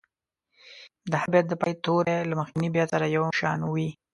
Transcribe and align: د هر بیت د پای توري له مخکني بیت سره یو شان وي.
د 1.09 1.11
هر 1.21 1.27
بیت 1.33 1.45
د 1.49 1.53
پای 1.61 1.73
توري 1.85 2.17
له 2.29 2.33
مخکني 2.41 2.69
بیت 2.75 2.87
سره 2.93 3.05
یو 3.15 3.23
شان 3.39 3.59
وي. 3.73 3.89